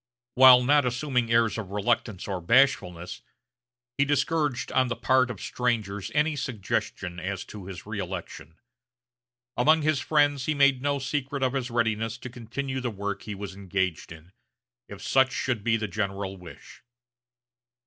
While 0.33 0.63
not 0.63 0.83
assuming 0.83 1.31
airs 1.31 1.59
of 1.59 1.69
reluctance 1.69 2.27
or 2.27 2.41
bashfulness, 2.41 3.21
he 3.99 4.03
discouraged 4.03 4.71
on 4.71 4.87
the 4.87 4.95
part 4.95 5.29
of 5.29 5.39
strangers 5.39 6.09
any 6.15 6.35
suggestion 6.35 7.19
as 7.19 7.45
to 7.45 7.67
his 7.67 7.83
reëlection. 7.83 8.53
Among 9.55 9.83
his 9.83 9.99
friends 9.99 10.47
he 10.47 10.55
made 10.55 10.81
no 10.81 10.97
secret 10.97 11.43
of 11.43 11.53
his 11.53 11.69
readiness 11.69 12.17
to 12.17 12.31
continue 12.31 12.79
the 12.81 12.89
work 12.89 13.21
he 13.21 13.35
was 13.35 13.53
engaged 13.53 14.11
in, 14.11 14.31
if 14.89 15.03
such 15.03 15.31
should 15.31 15.63
be 15.63 15.77
the 15.77 15.87
general 15.87 16.35
wish. 16.35 16.81